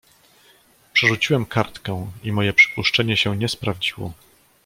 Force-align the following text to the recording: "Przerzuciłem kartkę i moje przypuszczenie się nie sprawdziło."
"Przerzuciłem 0.93 1.45
kartkę 1.45 2.11
i 2.23 2.31
moje 2.31 2.53
przypuszczenie 2.53 3.17
się 3.17 3.37
nie 3.37 3.49
sprawdziło." 3.49 4.13